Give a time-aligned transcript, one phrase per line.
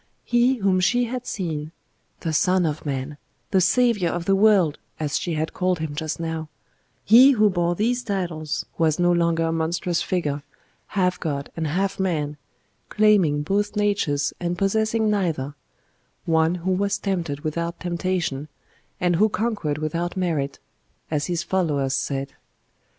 [0.25, 1.73] He whom she had seen
[2.21, 3.17] the Son of Man,
[3.51, 6.49] the Saviour of the world, as she had called Him just now
[7.05, 10.41] He who bore these titles was no longer a monstrous figure,
[10.97, 12.37] half God and half man,
[12.89, 15.53] claiming both natures and possessing neither;
[16.25, 18.47] one who was tempted without temptation,
[18.99, 20.57] and who conquered without merit,
[21.11, 22.33] as his followers said.